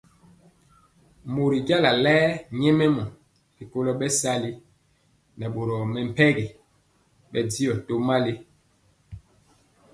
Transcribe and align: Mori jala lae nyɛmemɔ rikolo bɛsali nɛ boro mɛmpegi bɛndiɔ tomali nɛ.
Mori 1.33 1.57
jala 1.67 1.91
lae 2.05 2.25
nyɛmemɔ 2.59 3.03
rikolo 3.57 3.91
bɛsali 3.99 4.51
nɛ 5.37 5.45
boro 5.53 5.75
mɛmpegi 5.93 6.47
bɛndiɔ 7.31 7.73
tomali 7.87 8.33
nɛ. 8.35 8.41